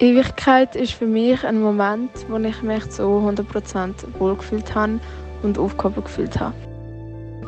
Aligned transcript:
Ewigkeit 0.00 0.76
ist 0.76 0.94
für 0.94 1.04
mich 1.04 1.44
ein 1.44 1.60
Moment, 1.60 2.10
wo 2.30 2.38
ich 2.38 2.62
mich 2.62 2.88
zu 2.88 3.02
100% 3.02 4.18
wohlgefühlt 4.18 4.74
habe 4.74 4.98
und 5.42 5.58
aufgehoben 5.58 6.02
gefühlt 6.02 6.40
habe. 6.40 6.54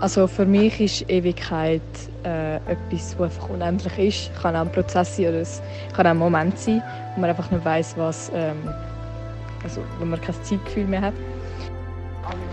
Also 0.00 0.26
für 0.26 0.44
mich 0.44 0.78
ist 0.78 1.08
Ewigkeit 1.08 1.80
äh, 2.24 2.56
etwas, 2.56 3.16
das 3.16 3.20
einfach 3.22 3.48
unendlich 3.48 3.98
ist. 3.98 4.30
Es 4.34 4.42
kann 4.42 4.54
auch 4.54 4.60
ein 4.60 4.72
Prozess 4.72 5.16
sein 5.16 5.28
oder 5.28 5.40
es 5.40 5.62
kann 5.96 6.06
auch 6.06 6.10
ein 6.10 6.18
Moment 6.18 6.58
sein, 6.58 6.82
wo 7.14 7.22
man 7.22 7.30
einfach 7.30 7.50
nicht 7.50 7.64
weiß, 7.64 7.96
was, 7.96 8.30
ähm, 8.34 8.58
also 9.64 9.80
wo 9.98 10.04
man 10.04 10.20
kein 10.20 10.34
Zeitgefühl 10.42 10.84
mehr 10.84 11.00
hat. 11.00 11.14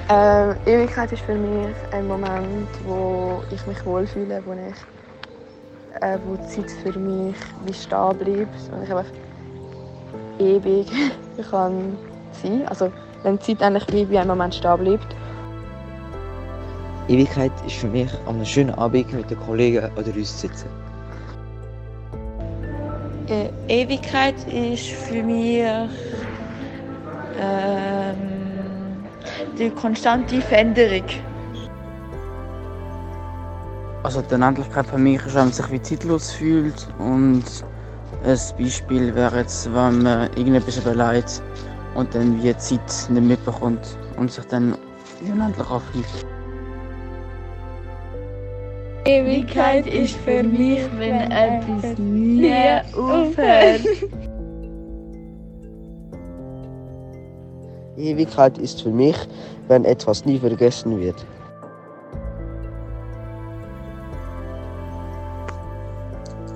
Ähm, 0.09 0.55
Ewigkeit 0.66 1.11
ist 1.11 1.23
für 1.23 1.36
mich 1.36 1.75
ein 1.91 2.07
Moment, 2.07 2.70
wo 2.88 3.43
ich 3.54 3.68
mich 3.68 3.86
wohlfühle, 3.86 4.41
wo 4.45 4.54
ich, 4.54 6.02
äh, 6.02 6.18
wo 6.25 6.38
die 6.38 6.47
Zeit 6.47 6.71
für 6.84 6.97
mich 6.97 7.36
wie 7.66 7.74
stehen 7.74 8.18
bleibt 8.18 8.71
und 8.71 8.84
ich 8.84 8.89
einfach 8.89 9.11
ewig 10.39 10.88
kann 11.52 11.98
sein. 12.42 12.68
Also 12.68 12.92
wenn 13.24 13.38
die 13.38 13.57
Zeit 13.57 13.61
eigentlich 13.61 13.88
wie 13.92 14.06
bei 14.06 14.20
einem 14.20 14.30
Moment 14.30 14.56
stehen 14.56 14.78
bleibt. 14.78 15.16
Ewigkeit 17.07 17.52
ist 17.66 17.75
für 17.78 17.88
mich 17.88 18.11
an 18.28 18.36
einem 18.36 18.46
schönen 18.46 18.74
Abend 18.75 19.11
mit 19.14 19.30
den 19.30 19.39
Kollegen 19.39 19.89
oder 19.97 20.16
uns 20.16 20.38
zu 20.38 20.47
sitzen. 20.47 20.68
Äh, 23.28 23.50
Ewigkeit 23.68 24.36
ist 24.47 24.88
für 24.88 25.24
mich 25.24 25.64
ähm, 27.39 28.18
die 29.58 29.69
konstante 29.71 30.42
Veränderung. 30.42 31.04
Also 34.03 34.22
die 34.22 34.36
Unendlichkeit 34.36 34.88
für 34.88 34.97
mich 34.97 35.25
ist, 35.25 35.36
wenn 35.36 35.45
man 35.45 35.52
sich 35.52 35.72
wie 35.72 35.81
zeitlos 35.81 36.31
fühlt 36.31 36.88
und 37.00 37.44
ein 38.23 38.39
Beispiel 38.58 39.16
wäre 39.16 39.38
jetzt, 39.38 39.66
wenn 39.73 40.03
man 40.03 40.30
irgendetwas 40.36 40.78
überlegt 40.78 41.42
und 41.95 42.14
dann 42.14 42.42
wie 42.44 42.56
Zeit 42.58 43.09
nicht 43.09 43.23
mitbekommt 43.23 43.98
und 44.17 44.31
sich 44.31 44.45
dann 44.45 44.75
unendlich 45.22 45.70
anfühlt. 45.70 46.06
Ewigkeit 49.06 49.88
ist 49.88 50.16
für 50.17 50.44
mich, 50.44 50.81
wenn 50.97 51.31
etwas 51.31 51.97
nie 51.97 52.53
aufhört. 52.94 53.81
Ewigkeit 57.97 58.58
ist 58.58 58.81
für 58.81 58.92
mich, 58.92 59.16
wenn 59.67 59.86
etwas 59.86 60.25
nie 60.25 60.38
vergessen 60.38 61.00
wird. 61.00 61.25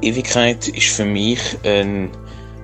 Ewigkeit 0.04 0.68
ist 0.68 0.98
für 0.98 1.06
mich 1.06 1.58
ein 1.64 2.10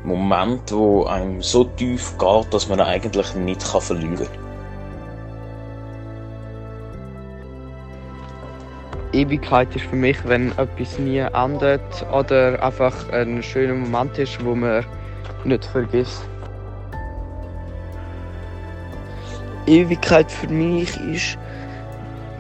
Moment, 0.03 0.73
wo 0.73 1.05
einem 1.05 1.41
so 1.41 1.63
tief 1.63 2.13
geht, 2.17 2.53
dass 2.53 2.67
man 2.67 2.81
eigentlich 2.81 3.33
nicht 3.35 3.63
verlieren 3.63 4.17
kann. 4.17 4.49
Ewigkeit 9.13 9.73
ist 9.73 9.85
für 9.85 9.95
mich, 9.95 10.17
wenn 10.25 10.51
etwas 10.57 10.99
nie 10.99 11.19
endet 11.19 11.81
oder 12.11 12.61
einfach 12.61 13.09
ein 13.09 13.41
schöner 13.41 13.75
Moment 13.75 14.17
ist, 14.17 14.43
wo 14.43 14.53
man 14.53 14.85
nicht 15.45 15.63
vergisst. 15.63 16.25
Ewigkeit 19.65 20.29
für 20.29 20.49
mich 20.49 20.89
ist 21.09 21.37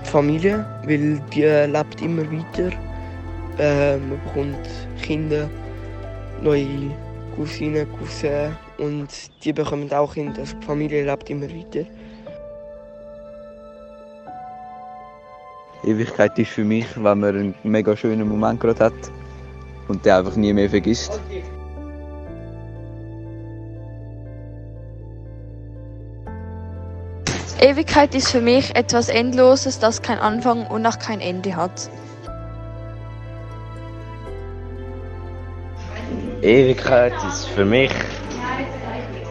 Familie, 0.03 0.65
weil 0.83 1.21
die 1.33 1.43
lebt 1.71 2.01
immer 2.01 2.23
weiter. 2.29 2.75
Äh, 3.59 3.97
man 3.97 4.21
bekommt 4.23 4.69
Kinder, 5.01 5.49
neue 6.41 6.95
Cousinen, 7.35 7.85
Cousins 7.97 8.55
und 8.77 9.09
die 9.43 9.51
bekommen 9.51 9.91
auch 9.91 10.13
Kinder. 10.13 10.39
Also 10.39 10.55
die 10.57 10.65
Familie 10.65 11.05
lebt 11.05 11.29
immer 11.29 11.49
weiter. 11.49 11.85
Ewigkeit 15.83 16.37
ist 16.39 16.51
für 16.51 16.63
mich, 16.63 16.85
wenn 16.95 17.19
man 17.19 17.35
einen 17.35 17.55
mega 17.63 17.95
schönen 17.97 18.27
Moment 18.27 18.61
gerade 18.61 18.85
hat 18.85 18.93
und 19.89 20.05
den 20.05 20.13
einfach 20.13 20.35
nie 20.37 20.53
mehr 20.53 20.69
vergisst. 20.69 21.19
Ewigkeit 27.61 28.15
ist 28.15 28.29
für 28.29 28.39
mich 28.39 28.73
etwas 28.75 29.09
Endloses, 29.09 29.79
das 29.79 30.01
kein 30.01 30.19
Anfang 30.19 30.65
und 30.67 30.85
auch 30.85 30.97
kein 30.97 31.19
Ende 31.19 31.57
hat. 31.57 31.89
Ewigkeit 36.41 37.13
ist 37.27 37.49
für 37.49 37.65
mich, 37.65 37.91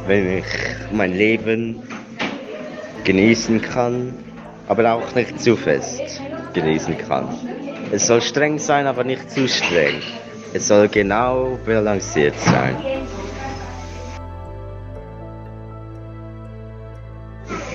wenn 0.07 0.39
ich 0.39 0.45
mein 0.93 1.15
Leben 1.15 1.83
genießen 3.05 3.63
kann, 3.63 4.13
aber 4.67 4.93
auch 4.93 5.15
nicht 5.15 5.41
zu 5.41 5.57
fest 5.57 6.21
genießen 6.53 6.99
kann. 6.99 7.29
Es 7.93 8.07
soll 8.07 8.21
streng 8.21 8.59
sein, 8.59 8.87
aber 8.87 9.05
nicht 9.05 9.31
zu 9.31 9.49
streng. 9.49 10.03
Es 10.53 10.69
soll 10.69 10.89
genau 10.89 11.59
balanciert 11.65 12.39
sein. 12.41 12.77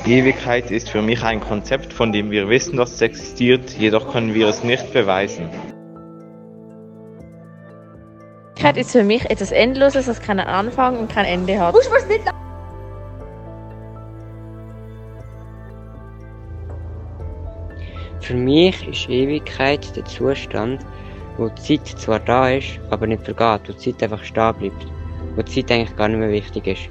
Ewigkeit 0.06 0.70
ist 0.70 0.90
für 0.90 1.02
mich 1.02 1.24
ein 1.24 1.40
Konzept, 1.40 1.92
von 1.92 2.12
dem 2.12 2.30
wir 2.30 2.50
wissen, 2.50 2.78
dass 2.78 2.92
es 2.92 3.02
existiert, 3.02 3.72
jedoch 3.72 4.12
können 4.12 4.36
wir 4.36 4.48
es 4.48 4.64
nicht 4.64 4.94
beweisen. 4.94 5.50
Ewigkeit 8.64 8.78
ist 8.78 8.92
für 8.94 9.04
mich 9.04 9.30
etwas 9.30 9.52
Endloses, 9.52 10.06
das 10.06 10.22
keinen 10.22 10.48
Anfang 10.48 10.98
und 10.98 11.12
kein 11.12 11.26
Ende 11.26 11.60
hat. 11.60 11.76
Für 18.22 18.34
mich 18.36 18.88
ist 18.88 19.10
Ewigkeit 19.10 19.94
der 19.98 20.06
Zustand, 20.06 20.80
wo 21.36 21.50
die 21.50 21.78
Zeit 21.78 21.88
zwar 22.00 22.20
da 22.20 22.52
ist, 22.52 22.80
aber 22.90 23.06
nicht 23.06 23.26
vergeht, 23.26 23.68
wo 23.68 23.74
die 23.74 23.92
Zeit 23.92 24.02
einfach 24.02 24.24
stehen 24.24 24.54
bleibt, 24.58 24.88
wo 25.36 25.42
die 25.42 25.52
Zeit 25.52 25.70
eigentlich 25.70 25.98
gar 25.98 26.08
nicht 26.08 26.20
mehr 26.20 26.32
wichtig 26.32 26.66
ist. 26.68 26.90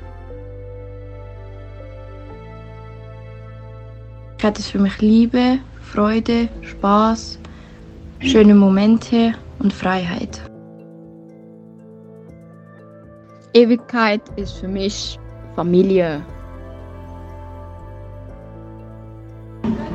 Ewigkeit 4.35 4.59
ist 4.59 4.71
für 4.73 4.79
mich 4.79 5.01
Liebe, 5.01 5.59
Freude, 5.81 6.49
Spaß, 6.61 7.39
schöne 8.21 8.55
Momente 8.55 9.33
und 9.59 9.73
Freiheit. 9.73 10.52
Ewigkeit 13.55 14.23
ist 14.37 14.59
für 14.59 14.69
mich 14.69 15.19
Familie. 15.55 16.25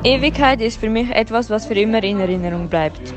Ewigkeit 0.04 0.62
ist 0.62 0.80
für 0.80 0.90
mich 0.90 1.10
etwas, 1.10 1.50
was 1.50 1.66
für 1.66 1.74
immer 1.74 2.04
in 2.04 2.20
Erinnerung 2.20 2.70
bleibt. 2.70 3.16